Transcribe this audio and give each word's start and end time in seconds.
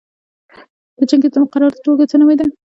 د 0.99 1.01
چنګیز 1.09 1.31
د 1.33 1.35
مقرراتو 1.43 1.83
ټولګه 1.83 2.05
څه 2.11 2.15
نومېده؟ 2.19 2.45